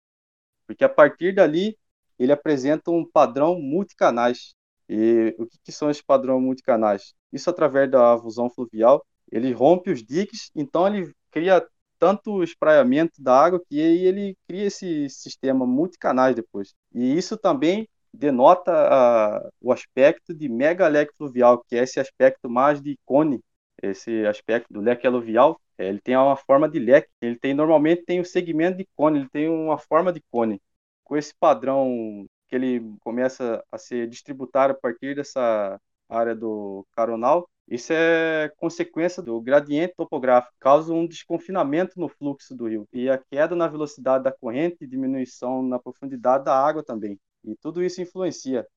porque 0.67 0.83
a 0.83 0.89
partir 0.89 1.33
dali 1.33 1.77
ele 2.19 2.31
apresenta 2.31 2.91
um 2.91 3.05
padrão 3.09 3.59
multicanais. 3.59 4.55
E 4.87 5.35
o 5.39 5.45
que, 5.47 5.57
que 5.63 5.71
são 5.71 5.89
esses 5.89 6.03
padrões 6.03 6.41
multicanais? 6.41 7.13
Isso 7.31 7.49
através 7.49 7.89
da 7.89 8.17
fusão 8.19 8.49
fluvial, 8.49 9.05
ele 9.31 9.53
rompe 9.53 9.91
os 9.91 10.03
diques, 10.03 10.51
então 10.55 10.87
ele 10.87 11.13
cria 11.31 11.65
tanto 12.01 12.43
espraiamento 12.43 13.21
da 13.21 13.39
água 13.39 13.61
que 13.69 13.79
ele 13.79 14.35
cria 14.47 14.65
esse 14.65 15.07
sistema 15.07 15.67
multicanais 15.67 16.35
depois. 16.35 16.73
E 16.91 17.15
isso 17.15 17.37
também 17.37 17.87
denota 18.11 18.71
a, 18.73 19.49
o 19.61 19.71
aspecto 19.71 20.33
de 20.33 20.49
mega 20.49 20.87
leque 20.87 21.13
fluvial, 21.15 21.63
que 21.63 21.75
é 21.75 21.83
esse 21.83 21.99
aspecto 21.99 22.49
mais 22.49 22.81
de 22.81 22.97
cone, 23.05 23.39
esse 23.83 24.25
aspecto 24.25 24.73
do 24.73 24.81
leque 24.81 25.05
aluvial, 25.05 25.61
é, 25.77 25.89
ele 25.89 26.01
tem 26.01 26.17
uma 26.17 26.35
forma 26.35 26.67
de 26.67 26.79
leque, 26.79 27.07
ele 27.21 27.37
tem 27.37 27.53
normalmente 27.53 28.03
tem 28.03 28.19
o 28.19 28.25
segmento 28.25 28.79
de 28.79 28.87
cone, 28.95 29.19
ele 29.19 29.29
tem 29.29 29.47
uma 29.47 29.77
forma 29.77 30.11
de 30.11 30.21
cone. 30.31 30.59
Com 31.03 31.15
esse 31.15 31.33
padrão 31.39 32.25
que 32.47 32.55
ele 32.55 32.95
começa 33.01 33.63
a 33.71 33.77
ser 33.77 34.07
distributário 34.09 34.73
a 34.75 34.79
partir 34.79 35.15
dessa 35.15 35.79
área 36.09 36.35
do 36.35 36.83
caronal, 36.95 37.47
isso 37.71 37.93
é 37.93 38.49
consequência 38.57 39.23
do 39.23 39.39
gradiente 39.41 39.95
topográfico, 39.95 40.53
causa 40.59 40.93
um 40.93 41.07
desconfinamento 41.07 41.99
no 41.99 42.09
fluxo 42.09 42.55
do 42.55 42.67
rio 42.67 42.87
e 42.93 43.09
a 43.09 43.17
queda 43.17 43.55
na 43.55 43.67
velocidade 43.67 44.23
da 44.23 44.31
corrente 44.31 44.77
e 44.81 44.87
diminuição 44.87 45.63
na 45.63 45.79
profundidade 45.79 46.45
da 46.45 46.55
água 46.55 46.83
também. 46.83 47.19
E 47.43 47.55
tudo 47.55 47.83
isso 47.83 48.01
influencia. 48.01 48.67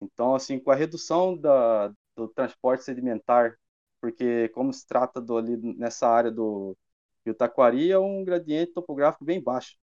Então, 0.00 0.34
assim, 0.34 0.58
com 0.58 0.70
a 0.70 0.74
redução 0.74 1.36
da, 1.36 1.88
do 2.16 2.28
transporte 2.28 2.84
sedimentar 2.84 3.56
porque 4.00 4.48
como 4.50 4.72
se 4.72 4.86
trata 4.86 5.20
do, 5.20 5.36
ali 5.36 5.56
nessa 5.76 6.08
área 6.08 6.30
do 6.30 6.76
Rio 7.24 7.34
Taquari, 7.34 7.90
é 7.90 7.98
um 7.98 8.24
gradiente 8.24 8.72
topográfico 8.72 9.24
bem 9.24 9.42
baixo. 9.42 9.76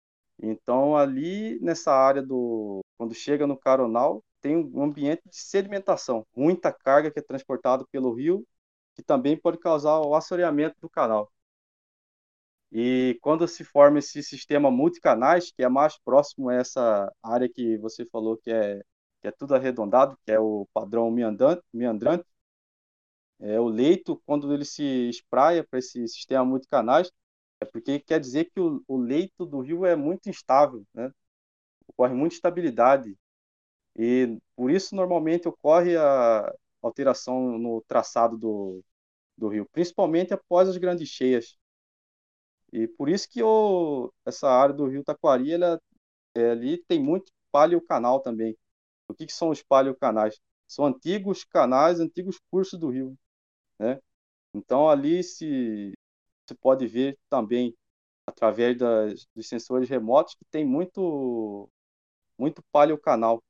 Então, 0.42 0.97
ali 0.97 1.59
nessa 1.61 1.92
área 1.92 2.23
do. 2.23 2.80
Quando 2.99 3.14
chega 3.14 3.47
no 3.47 3.56
Caronal, 3.56 4.23
tem 4.40 4.56
um 4.56 4.82
ambiente 4.82 5.23
de 5.28 5.37
sedimentação, 5.37 6.26
muita 6.37 6.73
carga 6.73 7.11
que 7.11 7.18
é 7.18 7.23
transportada 7.23 7.85
pelo 7.92 8.12
rio, 8.14 8.47
que 8.94 9.02
também 9.02 9.37
pode 9.37 9.59
causar 9.59 10.00
o 10.00 10.14
assoreamento 10.14 10.76
do 10.80 10.88
canal. 10.90 11.30
E 12.73 13.18
quando 13.20 13.47
se 13.49 13.64
forma 13.64 13.99
esse 13.99 14.23
sistema 14.23 14.70
multicanais, 14.70 15.50
que 15.52 15.62
é 15.62 15.68
mais 15.68 15.99
próximo 15.99 16.49
a 16.49 16.54
essa 16.54 17.12
área 17.23 17.49
que 17.49 17.76
você 17.78 18.06
falou 18.06 18.37
que 18.37 18.50
é, 18.50 18.80
que 19.20 19.28
é 19.28 19.32
tudo 19.32 19.54
arredondado, 19.54 20.16
que 20.25 20.30
é 20.32 20.38
o 20.38 20.66
padrão 20.73 21.11
meandrante, 21.11 21.62
meandrante 21.73 22.25
é, 23.40 23.59
o 23.61 23.68
leito, 23.68 24.20
quando 24.26 24.52
ele 24.52 24.64
se 24.64 24.82
espraia 25.09 25.64
para 25.64 25.78
esse 25.78 26.06
sistema 26.09 26.44
multicanais, 26.44 27.11
é 27.61 27.64
porque 27.64 27.99
quer 28.00 28.20
dizer 28.20 28.47
que 28.50 28.61
o, 28.61 28.82
o 28.87 28.97
leito 28.99 29.47
do 29.47 29.61
rio 29.61 29.87
é 29.87 29.97
muito 29.97 30.28
instável, 30.28 30.85
né? 30.94 31.11
ocorre 31.88 32.14
muita 32.14 32.35
instabilidade. 32.37 33.16
E 33.97 34.38
por 34.56 34.70
isso, 34.70 34.94
normalmente, 34.94 35.49
ocorre 35.49 35.97
a 35.97 36.52
alteração 36.82 37.59
no 37.59 37.82
traçado 37.87 38.37
do, 38.38 38.82
do 39.37 39.49
rio, 39.49 39.66
principalmente 39.73 40.35
após 40.35 40.68
as 40.68 40.76
grandes 40.76 41.09
cheias. 41.09 41.56
E 42.73 42.87
por 42.87 43.09
isso 43.09 43.28
que 43.28 43.42
o, 43.42 44.12
essa 44.25 44.49
área 44.49 44.75
do 44.75 44.87
rio 44.87 45.04
Taquari, 45.04 45.52
ela, 45.52 45.80
é, 46.35 46.50
ali 46.50 46.78
tem 46.87 47.00
muito 47.02 47.32
paleocanal 47.52 48.20
também. 48.20 48.56
O 49.09 49.14
que, 49.14 49.26
que 49.26 49.32
são 49.32 49.50
os 49.50 49.62
paleocanais? 49.62 50.40
São 50.68 50.87
antigos 50.87 51.44
canais, 51.44 52.00
antigos 52.00 52.40
cursos 52.50 52.78
do 52.78 52.90
rio. 52.90 53.16
Né? 53.78 54.00
Então, 54.54 54.88
ali 54.90 55.23
se, 55.25 55.92
se 56.49 56.54
pode 56.56 56.87
ver 56.87 57.18
também, 57.30 57.76
através 58.26 58.78
das, 58.78 59.26
dos 59.35 59.49
sensores 59.49 59.88
remotos, 59.88 60.35
que 60.35 60.44
tem 60.47 60.64
muito, 60.64 61.68
muito 62.38 62.62
paleocanal. 62.73 63.42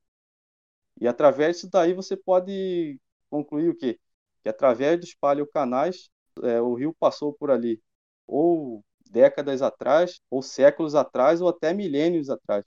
E 1.00 1.08
através 1.08 1.56
disso 1.56 1.70
daí 1.70 1.94
você 1.94 2.16
pode 2.16 3.00
concluir 3.30 3.70
o 3.70 3.76
quê? 3.76 3.98
Que 4.42 4.48
através 4.48 5.00
dos 5.00 5.14
paleocanais 5.14 6.10
é, 6.42 6.60
o 6.60 6.74
rio 6.74 6.94
passou 6.98 7.32
por 7.32 7.50
ali, 7.50 7.82
ou 8.26 8.84
décadas 9.10 9.62
atrás, 9.62 10.20
ou 10.30 10.42
séculos 10.42 10.94
atrás, 10.94 11.40
ou 11.40 11.48
até 11.48 11.72
milênios 11.72 12.30
atrás. 12.30 12.64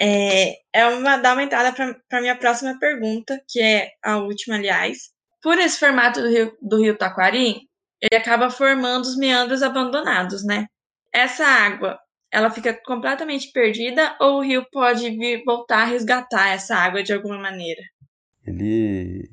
É, 0.00 0.58
é 0.72 0.86
uma, 0.86 1.16
dá 1.16 1.32
uma 1.32 1.42
entrada 1.42 1.72
para 1.72 2.18
a 2.18 2.20
minha 2.20 2.36
próxima 2.36 2.78
pergunta, 2.78 3.40
que 3.48 3.60
é 3.60 3.92
a 4.02 4.18
última, 4.18 4.56
aliás, 4.56 5.12
por 5.42 5.58
esse 5.58 5.78
formato 5.78 6.20
do 6.20 6.28
rio, 6.28 6.56
do 6.60 6.80
rio 6.80 6.98
Taquari, 6.98 7.68
ele 8.00 8.16
acaba 8.20 8.50
formando 8.50 9.04
os 9.04 9.16
meandros 9.16 9.62
abandonados, 9.62 10.44
né? 10.44 10.66
Essa 11.12 11.44
água, 11.44 11.98
ela 12.32 12.50
fica 12.50 12.72
completamente 12.72 13.52
perdida 13.52 14.16
ou 14.20 14.38
o 14.38 14.42
rio 14.42 14.64
pode 14.72 15.10
vir 15.10 15.44
voltar 15.44 15.82
a 15.82 15.84
resgatar 15.84 16.48
essa 16.48 16.74
água 16.74 17.02
de 17.02 17.12
alguma 17.12 17.38
maneira? 17.38 17.82
Ele 18.46 19.30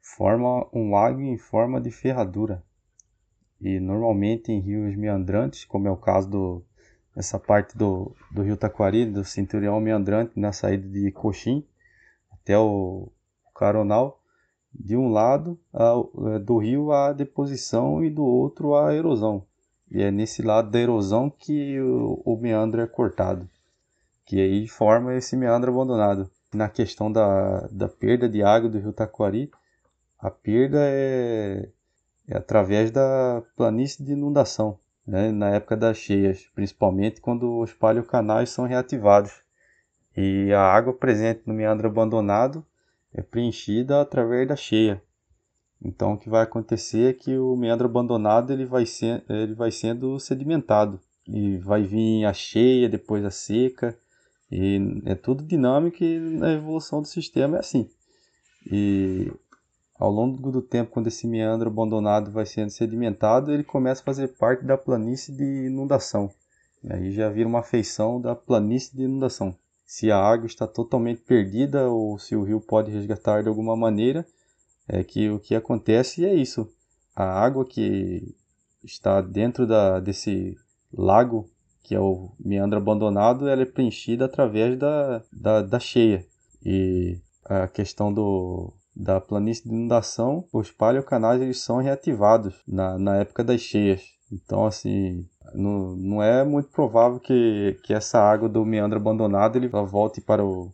forma 0.00 0.68
um 0.72 0.92
lago 0.92 1.20
em 1.20 1.36
forma 1.36 1.80
de 1.80 1.90
ferradura. 1.90 2.62
E 3.60 3.80
normalmente 3.80 4.52
em 4.52 4.60
rios 4.60 4.96
meandrantes, 4.96 5.64
como 5.64 5.88
é 5.88 5.90
o 5.90 5.96
caso 5.96 6.30
do, 6.30 6.64
dessa 7.14 7.38
parte 7.38 7.76
do, 7.76 8.14
do 8.30 8.42
rio 8.42 8.56
Taquari, 8.56 9.04
do 9.04 9.24
cinturão 9.24 9.80
meandrante, 9.80 10.38
na 10.38 10.52
saída 10.52 10.88
de 10.88 11.10
Coxim 11.12 11.66
até 12.32 12.58
o, 12.58 13.10
Caronal, 13.54 14.20
de 14.74 14.96
um 14.96 15.08
lado 15.08 15.58
a, 15.72 15.92
é, 16.34 16.38
do 16.38 16.58
rio 16.58 16.92
a 16.92 17.12
deposição 17.12 18.04
e 18.04 18.10
do 18.10 18.24
outro 18.24 18.74
a 18.74 18.94
erosão. 18.94 19.46
E 19.92 20.02
é 20.02 20.10
nesse 20.10 20.40
lado 20.40 20.70
da 20.70 20.80
erosão 20.80 21.28
que 21.28 21.78
o, 21.78 22.22
o 22.24 22.36
meandro 22.36 22.80
é 22.80 22.86
cortado. 22.86 23.46
que 24.24 24.40
aí 24.40 24.66
forma 24.66 25.14
esse 25.14 25.36
meandro 25.36 25.70
abandonado. 25.70 26.30
Na 26.54 26.68
questão 26.68 27.12
da, 27.12 27.68
da 27.70 27.88
perda 27.88 28.28
de 28.28 28.42
água 28.42 28.70
do 28.70 28.78
rio 28.78 28.92
Taquari, 28.92 29.50
a 30.18 30.30
perda 30.30 30.78
é, 30.80 31.68
é 32.26 32.36
através 32.36 32.90
da 32.90 33.42
planície 33.56 34.02
de 34.04 34.12
inundação, 34.12 34.78
né? 35.06 35.30
na 35.30 35.50
época 35.50 35.76
das 35.76 35.98
cheias, 35.98 36.46
principalmente 36.54 37.20
quando 37.20 37.58
os 37.58 37.74
paleocanais 37.74 38.48
são 38.50 38.64
reativados. 38.64 39.42
E 40.16 40.52
a 40.54 40.62
água 40.62 40.94
presente 40.94 41.42
no 41.46 41.52
meandro 41.52 41.88
abandonado 41.88 42.64
é 43.12 43.20
preenchida 43.20 44.00
através 44.00 44.48
da 44.48 44.56
cheia. 44.56 45.02
Então 45.84 46.12
o 46.12 46.18
que 46.18 46.30
vai 46.30 46.42
acontecer 46.42 47.10
é 47.10 47.12
que 47.12 47.36
o 47.36 47.56
meandro 47.56 47.86
abandonado 47.86 48.52
ele 48.52 48.64
vai, 48.64 48.86
ser, 48.86 49.24
ele 49.28 49.54
vai 49.54 49.70
sendo 49.70 50.18
sedimentado 50.20 51.00
e 51.26 51.56
vai 51.58 51.82
vir 51.82 52.24
a 52.24 52.32
cheia, 52.32 52.88
depois 52.88 53.24
a 53.24 53.30
seca, 53.30 53.96
e 54.50 55.02
é 55.06 55.14
tudo 55.14 55.42
dinâmico 55.42 56.04
e 56.04 56.18
na 56.18 56.52
evolução 56.52 57.00
do 57.00 57.08
sistema 57.08 57.56
é 57.56 57.60
assim. 57.60 57.88
E 58.70 59.32
ao 59.98 60.10
longo 60.10 60.50
do 60.50 60.60
tempo, 60.60 60.90
quando 60.90 61.06
esse 61.06 61.26
meandro 61.26 61.68
abandonado 61.68 62.30
vai 62.30 62.44
sendo 62.44 62.70
sedimentado, 62.70 63.52
ele 63.52 63.64
começa 63.64 64.02
a 64.02 64.04
fazer 64.04 64.28
parte 64.28 64.64
da 64.64 64.76
planície 64.76 65.34
de 65.34 65.66
inundação. 65.66 66.30
E 66.82 66.92
aí 66.92 67.12
já 67.12 67.28
vira 67.28 67.48
uma 67.48 67.62
feição 67.62 68.20
da 68.20 68.34
planície 68.34 68.96
de 68.96 69.04
inundação. 69.04 69.56
Se 69.84 70.10
a 70.10 70.18
água 70.18 70.46
está 70.46 70.66
totalmente 70.66 71.20
perdida 71.20 71.88
ou 71.88 72.18
se 72.18 72.34
o 72.34 72.42
rio 72.42 72.60
pode 72.60 72.90
resgatar 72.90 73.42
de 73.42 73.48
alguma 73.48 73.76
maneira, 73.76 74.26
é 74.88 75.02
que 75.04 75.30
o 75.30 75.38
que 75.38 75.54
acontece 75.54 76.24
é 76.24 76.34
isso. 76.34 76.72
A 77.14 77.24
água 77.24 77.64
que 77.64 78.34
está 78.82 79.20
dentro 79.20 79.66
da, 79.66 80.00
desse 80.00 80.56
lago, 80.92 81.48
que 81.82 81.94
é 81.94 82.00
o 82.00 82.32
meandro 82.38 82.78
abandonado, 82.78 83.48
ela 83.48 83.62
é 83.62 83.66
preenchida 83.66 84.24
através 84.24 84.78
da, 84.78 85.22
da, 85.32 85.62
da 85.62 85.78
cheia. 85.78 86.26
E 86.64 87.18
a 87.44 87.66
questão 87.66 88.12
do, 88.12 88.72
da 88.94 89.20
planície 89.20 89.64
de 89.68 89.74
inundação, 89.74 90.46
os 90.52 90.70
paleocanais 90.70 91.40
eles 91.40 91.60
são 91.60 91.78
reativados 91.78 92.62
na, 92.66 92.98
na 92.98 93.16
época 93.16 93.42
das 93.42 93.60
cheias. 93.60 94.02
Então, 94.30 94.64
assim, 94.64 95.26
não, 95.54 95.94
não 95.96 96.22
é 96.22 96.44
muito 96.44 96.70
provável 96.70 97.20
que, 97.20 97.78
que 97.82 97.92
essa 97.92 98.18
água 98.18 98.48
do 98.48 98.64
meandro 98.64 98.98
abandonado 98.98 99.56
ele 99.56 99.68
volte 99.68 100.20
para 100.20 100.44
o, 100.44 100.72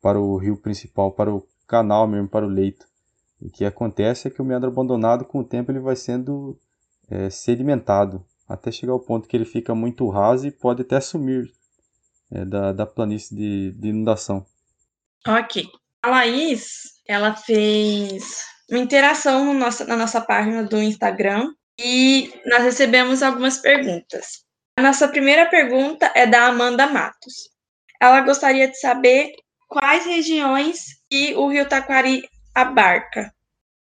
para 0.00 0.20
o 0.20 0.36
rio 0.36 0.56
principal, 0.56 1.10
para 1.10 1.34
o 1.34 1.44
canal 1.66 2.06
mesmo, 2.06 2.28
para 2.28 2.46
o 2.46 2.48
leito. 2.48 2.86
O 3.40 3.50
que 3.50 3.64
acontece 3.64 4.28
é 4.28 4.30
que 4.30 4.42
o 4.42 4.44
meandro 4.44 4.68
abandonado, 4.68 5.24
com 5.24 5.40
o 5.40 5.44
tempo, 5.44 5.70
ele 5.70 5.78
vai 5.78 5.94
sendo 5.94 6.58
é, 7.10 7.30
sedimentado 7.30 8.24
até 8.48 8.72
chegar 8.72 8.92
ao 8.92 9.00
ponto 9.00 9.28
que 9.28 9.36
ele 9.36 9.44
fica 9.44 9.74
muito 9.74 10.08
raso 10.08 10.46
e 10.46 10.50
pode 10.50 10.82
até 10.82 11.00
sumir 11.00 11.52
é, 12.32 12.44
da, 12.44 12.72
da 12.72 12.86
planície 12.86 13.36
de, 13.36 13.72
de 13.72 13.88
inundação. 13.88 14.44
Ok. 15.26 15.66
A 16.02 16.10
Laís, 16.10 17.00
ela 17.06 17.34
fez 17.34 18.44
uma 18.70 18.80
interação 18.80 19.44
no 19.44 19.54
nosso, 19.54 19.84
na 19.86 19.96
nossa 19.96 20.20
página 20.20 20.62
do 20.62 20.80
Instagram 20.82 21.52
e 21.78 22.32
nós 22.46 22.62
recebemos 22.62 23.22
algumas 23.22 23.58
perguntas. 23.58 24.44
A 24.76 24.82
nossa 24.82 25.08
primeira 25.08 25.46
pergunta 25.46 26.10
é 26.14 26.26
da 26.26 26.46
Amanda 26.46 26.86
Matos. 26.86 27.50
Ela 28.00 28.20
gostaria 28.20 28.68
de 28.68 28.78
saber 28.78 29.32
quais 29.68 30.06
regiões 30.06 31.00
que 31.10 31.34
o 31.34 31.48
Rio 31.48 31.68
Taquari 31.68 32.22
abarca. 32.62 33.32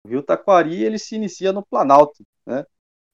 O 0.03 0.09
Rio 0.09 0.23
Taquari 0.23 0.83
ele 0.83 0.99
se 0.99 1.15
inicia 1.15 1.51
no 1.53 1.65
Planalto, 1.65 2.25
né? 2.45 2.65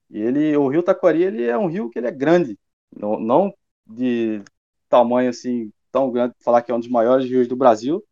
E 0.09 0.19
ele, 0.19 0.57
o 0.57 0.67
rio 0.67 0.83
Taquari, 0.83 1.23
ele 1.23 1.45
é 1.45 1.57
um 1.57 1.67
rio 1.67 1.89
que 1.89 1.99
ele 1.99 2.07
é 2.07 2.11
grande, 2.11 2.57
não, 2.95 3.19
não 3.19 3.53
de 3.85 4.41
tamanho 4.89 5.29
assim 5.29 5.71
tão 5.91 6.11
grande, 6.11 6.35
falar 6.43 6.61
que 6.63 6.71
é 6.71 6.75
um 6.75 6.79
dos 6.79 6.89
maiores 6.89 7.29
rios 7.29 7.47
do 7.47 7.55
Brasil, 7.55 8.03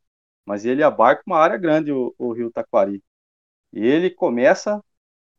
mas 0.45 0.65
ele 0.65 0.83
abarca 0.83 1.23
uma 1.27 1.37
área 1.39 1.57
grande, 1.57 1.91
o, 1.91 2.13
o 2.17 2.33
rio 2.33 2.51
Taquari. 2.51 3.03
E 3.73 3.85
ele 3.85 4.09
começa 4.11 4.83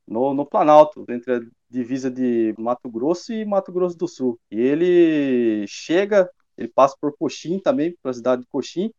no, 0.06 0.34
no 0.34 0.46
Planalto, 0.46 1.04
entre 1.08 1.34
a 1.34 1.40
divisa 1.70 2.10
de 2.10 2.54
Mato 2.58 2.90
Grosso 2.90 3.32
e 3.32 3.44
Mato 3.44 3.72
Grosso 3.72 3.96
do 3.96 4.08
Sul. 4.08 4.40
E 4.50 4.60
ele 4.60 5.66
chega, 5.68 6.30
ele 6.56 6.68
passa 6.68 6.96
por 7.00 7.16
Coxim 7.16 7.58
também, 7.60 7.96
pela 8.02 8.14
cidade 8.14 8.42
de 8.42 8.48
Coxim, 8.48 8.92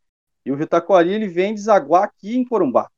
e 0.49 0.51
o 0.51 0.55
rio 0.55 0.67
Taquari 0.67 1.13
ele 1.13 1.27
vem 1.27 1.53
desaguar 1.53 2.03
aqui 2.03 2.35
em 2.35 2.43
Corumbá 2.43 2.89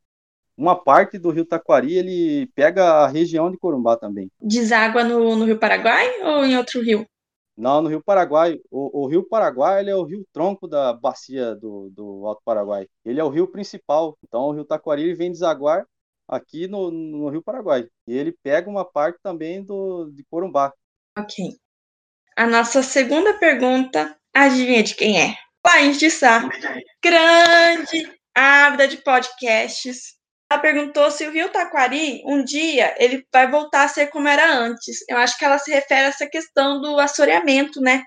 uma 0.61 0.75
parte 0.75 1.17
do 1.17 1.31
Rio 1.31 1.43
Taquari 1.43 1.97
ele 1.97 2.45
pega 2.53 2.85
a 2.85 3.07
região 3.07 3.49
de 3.49 3.57
Corumbá 3.57 3.97
também. 3.97 4.29
Deságua 4.39 5.03
no, 5.03 5.35
no 5.35 5.45
Rio 5.45 5.57
Paraguai 5.57 6.07
ou 6.21 6.45
em 6.45 6.55
outro 6.55 6.81
rio? 6.81 7.03
Não, 7.57 7.81
no 7.81 7.89
Rio 7.89 8.03
Paraguai. 8.03 8.59
O, 8.69 9.03
o, 9.03 9.07
Rio 9.07 9.27
Paraguai 9.27 9.87
é 9.89 9.95
o 9.95 10.03
rio 10.03 10.23
tronco 10.31 10.67
da 10.67 10.93
bacia 10.93 11.55
do, 11.55 11.89
do 11.89 12.27
Alto 12.27 12.41
Paraguai. 12.45 12.87
Ele 13.03 13.19
é 13.19 13.23
o 13.23 13.29
rio 13.29 13.47
principal. 13.47 14.15
Então 14.23 14.41
o 14.41 14.51
Rio 14.51 14.63
Taquari 14.63 15.01
ele 15.01 15.15
vem 15.15 15.31
desaguar 15.31 15.85
aqui 16.27 16.67
no, 16.67 16.91
no 16.91 17.29
Rio 17.29 17.41
Paraguai. 17.41 17.87
E 18.07 18.15
ele 18.15 18.31
pega 18.43 18.69
uma 18.69 18.85
parte 18.85 19.19
também 19.23 19.63
do, 19.63 20.11
de 20.11 20.23
Corumbá. 20.29 20.71
Ok. 21.17 21.57
A 22.35 22.45
nossa 22.45 22.83
segunda 22.83 23.33
pergunta, 23.33 24.15
adivinha 24.33 24.83
de 24.83 24.95
quem 24.95 25.19
é? 25.19 25.35
Laís 25.65 25.97
de 25.97 26.09
Sá. 26.09 26.49
Grande, 27.03 28.19
ávida 28.35 28.87
de 28.87 28.97
podcasts, 28.97 30.15
ela 30.49 30.59
perguntou 30.59 31.09
se 31.09 31.25
o 31.25 31.31
Rio 31.31 31.49
Taquari, 31.49 32.21
um 32.25 32.43
dia, 32.43 32.93
ele 32.99 33.25
vai 33.31 33.49
voltar 33.49 33.83
a 33.83 33.87
ser 33.87 34.07
como 34.07 34.27
era 34.27 34.53
antes. 34.53 34.97
Eu 35.07 35.17
acho 35.17 35.37
que 35.37 35.45
ela 35.45 35.57
se 35.57 35.71
refere 35.71 36.01
a 36.01 36.07
essa 36.07 36.27
questão 36.27 36.81
do 36.81 36.99
assoreamento, 36.99 37.79
né? 37.79 38.03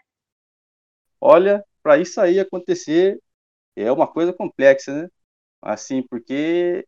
Olha, 1.21 1.65
para 1.83 1.97
isso 1.99 2.21
aí 2.21 2.39
acontecer 2.39 3.19
é 3.77 3.91
uma 3.91 4.07
coisa 4.07 4.33
complexa, 4.33 4.93
né? 4.93 5.09
Assim, 5.63 6.03
porque, 6.03 6.87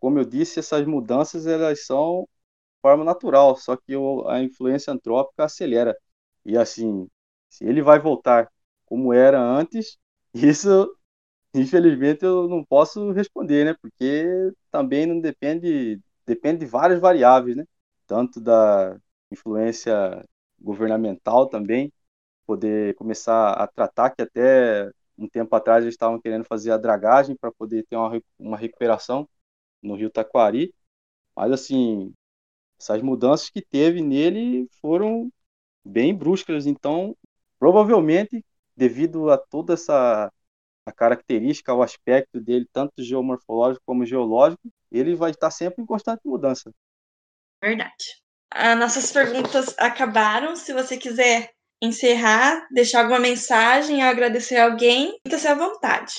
como 0.00 0.18
eu 0.18 0.24
disse, 0.24 0.60
essas 0.60 0.86
mudanças 0.86 1.46
elas 1.46 1.84
são 1.84 2.22
de 2.22 2.80
forma 2.80 3.04
natural, 3.04 3.56
só 3.56 3.76
que 3.76 3.92
a 4.28 4.40
influência 4.42 4.92
antrópica 4.92 5.44
acelera. 5.44 5.96
E 6.44 6.56
assim, 6.56 7.08
se 7.50 7.64
ele 7.66 7.82
vai 7.82 7.98
voltar 7.98 8.50
como 8.86 9.12
era 9.12 9.40
antes, 9.40 9.98
isso 10.34 10.96
Infelizmente 11.54 12.24
eu 12.24 12.48
não 12.48 12.64
posso 12.64 13.12
responder, 13.12 13.64
né? 13.64 13.74
Porque 13.80 14.52
também 14.70 15.06
não 15.06 15.20
depende, 15.20 16.00
depende 16.26 16.60
de 16.60 16.66
várias 16.66 17.00
variáveis, 17.00 17.56
né? 17.56 17.64
Tanto 18.06 18.40
da 18.40 18.96
influência 19.30 20.24
governamental 20.60 21.48
também, 21.48 21.92
poder 22.46 22.94
começar 22.96 23.52
a 23.52 23.66
tratar 23.66 24.10
que 24.10 24.22
até 24.22 24.90
um 25.18 25.28
tempo 25.28 25.54
atrás 25.56 25.82
eles 25.84 25.94
estavam 25.94 26.20
querendo 26.20 26.44
fazer 26.44 26.72
a 26.72 26.78
dragagem 26.78 27.36
para 27.36 27.52
poder 27.52 27.84
ter 27.86 27.96
uma, 27.96 28.20
uma 28.38 28.56
recuperação 28.58 29.28
no 29.82 29.94
Rio 29.96 30.10
Taquari, 30.10 30.74
mas 31.36 31.52
assim, 31.52 32.12
essas 32.80 33.02
mudanças 33.02 33.50
que 33.50 33.62
teve 33.62 34.02
nele 34.02 34.68
foram 34.80 35.30
bem 35.84 36.14
bruscas, 36.16 36.66
então 36.66 37.16
provavelmente 37.58 38.44
devido 38.76 39.30
a 39.30 39.38
toda 39.38 39.74
essa 39.74 40.30
a 40.86 40.92
característica, 40.92 41.74
o 41.74 41.82
aspecto 41.82 42.40
dele, 42.40 42.64
tanto 42.72 43.02
geomorfológico 43.02 43.82
como 43.84 44.06
geológico, 44.06 44.68
ele 44.90 45.16
vai 45.16 45.32
estar 45.32 45.50
sempre 45.50 45.82
em 45.82 45.86
constante 45.86 46.20
mudança. 46.24 46.70
Verdade. 47.60 48.22
As 48.52 48.78
nossas 48.78 49.10
perguntas 49.10 49.74
acabaram. 49.78 50.54
Se 50.54 50.72
você 50.72 50.96
quiser 50.96 51.50
encerrar, 51.82 52.68
deixar 52.70 53.00
alguma 53.00 53.18
mensagem, 53.18 54.02
agradecer 54.02 54.58
alguém, 54.58 55.18
sinta-se 55.26 55.48
à 55.48 55.54
vontade. 55.54 56.14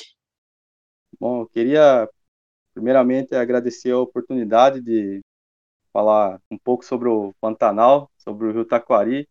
Bom, 1.17 1.41
eu 1.41 1.48
queria 1.48 2.08
primeiramente 2.74 3.34
agradecer 3.34 3.91
a 3.91 4.00
oportunidade 4.00 4.82
de 4.82 5.22
falar 5.93 6.39
um 6.52 6.58
pouco 6.58 6.84
sobre 6.84 7.08
o 7.08 7.34
Pantanal, 7.39 8.12
sobre 8.17 8.48
o 8.48 8.52
Rio 8.52 8.65
Taquari, 8.65 9.28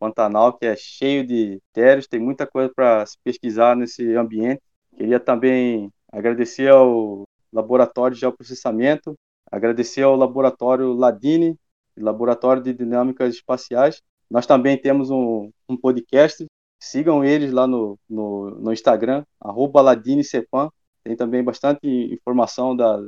Pantanal 0.00 0.54
que 0.54 0.64
é 0.64 0.74
cheio 0.74 1.26
de 1.26 1.60
térios, 1.74 2.08
tem 2.08 2.18
muita 2.18 2.46
coisa 2.46 2.72
para 2.74 3.04
se 3.04 3.18
pesquisar 3.22 3.76
nesse 3.76 4.16
ambiente. 4.16 4.62
Queria 4.96 5.20
também 5.20 5.92
agradecer 6.10 6.70
ao 6.70 7.24
Laboratório 7.52 8.14
de 8.14 8.20
Geoprocessamento, 8.20 9.14
agradecer 9.52 10.02
ao 10.02 10.16
Laboratório 10.16 10.94
Ladini, 10.94 11.54
Laboratório 11.98 12.62
de 12.62 12.72
Dinâmicas 12.72 13.34
Espaciais. 13.34 14.00
Nós 14.30 14.46
também 14.46 14.80
temos 14.80 15.10
um, 15.10 15.50
um 15.68 15.76
podcast, 15.76 16.46
sigam 16.80 17.22
eles 17.22 17.52
lá 17.52 17.66
no, 17.66 17.98
no, 18.08 18.50
no 18.52 18.72
Instagram, 18.72 19.24
arroba 19.38 19.82
LadineCepan. 19.82 20.70
Tem 21.04 21.14
também 21.14 21.44
bastante 21.44 21.86
informação 21.86 22.74
da, 22.74 23.00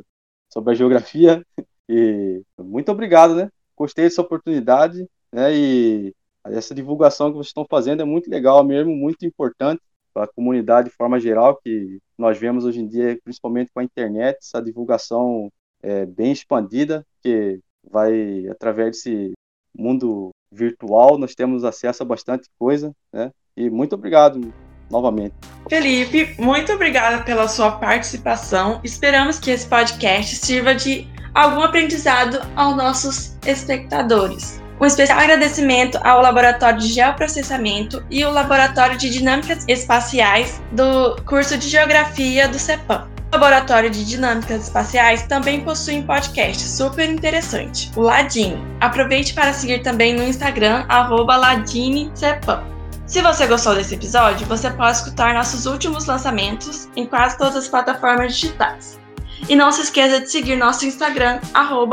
sobre 0.52 0.72
a 0.72 0.74
geografia. 0.74 1.42
E 1.88 2.40
muito 2.59 2.90
obrigado, 2.92 3.35
né? 3.35 3.50
Gostei 3.76 4.05
dessa 4.05 4.22
oportunidade, 4.22 5.07
né? 5.33 5.52
E 5.52 6.14
essa 6.46 6.74
divulgação 6.74 7.28
que 7.28 7.37
vocês 7.37 7.48
estão 7.48 7.66
fazendo 7.68 8.02
é 8.02 8.05
muito 8.05 8.31
legal 8.31 8.64
mesmo, 8.64 8.94
muito 8.94 9.24
importante 9.24 9.81
para 10.12 10.24
a 10.24 10.28
comunidade 10.28 10.90
de 10.90 10.94
forma 10.94 11.18
geral, 11.18 11.59
que 11.62 11.98
nós 12.18 12.38
vemos 12.38 12.64
hoje 12.64 12.81
em 12.81 12.87
dia, 12.87 13.18
principalmente 13.24 13.70
com 13.72 13.81
a 13.81 13.85
internet, 13.85 14.38
essa 14.40 14.62
divulgação 14.62 15.50
é 15.83 16.05
bem 16.05 16.33
expandida, 16.33 17.05
que 17.22 17.59
vai, 17.90 18.46
através 18.48 18.96
desse 18.96 19.33
mundo 19.76 20.31
virtual, 20.52 21.18
nós 21.18 21.35
temos 21.35 21.64
acesso 21.64 22.02
a 22.02 22.07
bastante 22.07 22.48
coisa, 22.59 22.92
né? 23.12 23.31
E 23.57 23.70
muito 23.70 23.94
obrigado 23.94 24.52
novamente. 24.90 25.35
Felipe, 25.68 26.35
muito 26.38 26.72
obrigada 26.72 27.24
pela 27.24 27.48
sua 27.48 27.72
participação. 27.72 28.81
Esperamos 28.85 29.38
que 29.38 29.50
esse 29.50 29.66
podcast 29.66 30.37
sirva 30.37 30.74
de 30.74 31.07
algum 31.35 31.62
aprendizado 31.62 32.38
aos 32.55 32.76
nossos 32.76 33.38
espectadores. 33.46 34.62
Um 34.83 34.87
especial 34.87 35.21
agradecimento 35.21 35.97
ao 36.03 36.21
Laboratório 36.21 36.81
de 36.81 36.88
Geoprocessamento 36.88 38.05
e 38.11 38.25
o 38.25 38.33
Laboratório 38.33 38.99
de 38.99 39.11
Dinâmicas 39.11 39.64
Espaciais 39.68 40.61
do 40.73 41.14
curso 41.25 41.57
de 41.57 41.68
Geografia 41.68 42.49
do 42.49 42.59
CEPAM. 42.59 43.09
O 43.31 43.37
Laboratório 43.37 43.88
de 43.88 44.05
Dinâmicas 44.05 44.64
Espaciais 44.64 45.23
também 45.23 45.61
possui 45.61 45.99
um 45.99 46.03
podcast 46.03 46.66
super 46.66 47.09
interessante, 47.09 47.92
o 47.95 48.01
Ladine. 48.01 48.61
Aproveite 48.81 49.35
para 49.35 49.53
seguir 49.53 49.83
também 49.83 50.16
no 50.16 50.25
Instagram, 50.25 50.85
LadineCEPAM. 50.88 52.64
Se 53.07 53.23
você 53.23 53.47
gostou 53.47 53.77
desse 53.77 53.95
episódio, 53.95 54.45
você 54.49 54.68
pode 54.68 54.97
escutar 54.97 55.33
nossos 55.33 55.64
últimos 55.64 56.07
lançamentos 56.07 56.88
em 56.97 57.07
quase 57.07 57.38
todas 57.38 57.55
as 57.55 57.68
plataformas 57.68 58.35
digitais. 58.35 58.99
E 59.48 59.57
não 59.57 59.72
se 59.72 59.83
esqueça 59.83 60.20
de 60.20 60.31
seguir 60.31 60.57
nosso 60.57 60.87
Instagram, 60.87 61.40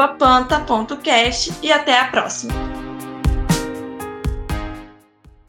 panta.cast, 0.08 1.54
e 1.62 1.72
até 1.72 2.00
a 2.00 2.06
próxima! 2.06 2.89